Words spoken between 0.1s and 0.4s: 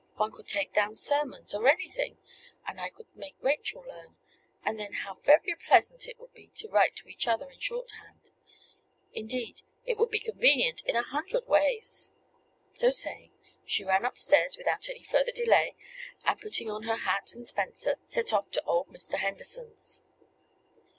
One